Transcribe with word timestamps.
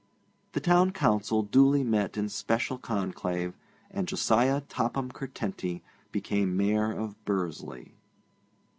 The 0.53 0.59
Town 0.59 0.89
Council 0.93 1.43
duly 1.43 1.83
met 1.83 2.17
in 2.17 2.27
special 2.27 2.79
conclave, 2.79 3.53
and 3.91 4.07
Josiah 4.07 4.61
Topham 4.61 5.11
Curtenty 5.11 5.83
became 6.11 6.57
Mayor 6.57 6.91
of 6.91 7.23
Bursley. 7.23 7.93